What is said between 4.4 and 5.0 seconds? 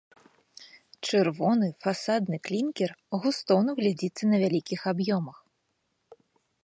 вялікіх